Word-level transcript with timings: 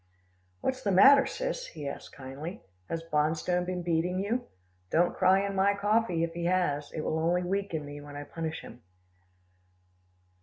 "What's 0.61 0.81
the 0.81 0.91
matter, 0.91 1.27
Sis?" 1.27 1.67
he 1.67 1.87
asked 1.87 2.11
kindly. 2.11 2.63
"Has 2.89 3.03
Bonstone 3.03 3.65
been 3.67 3.83
beating 3.83 4.17
you 4.17 4.47
don't 4.89 5.15
cry 5.15 5.45
in 5.45 5.53
my 5.55 5.75
coffee, 5.75 6.23
if 6.23 6.33
he 6.33 6.45
has. 6.45 6.91
It 6.91 7.01
will 7.01 7.19
only 7.19 7.43
weaken 7.43 7.85
me, 7.85 8.01
when 8.01 8.15
I 8.15 8.23
punish 8.23 8.61
him." 8.61 8.81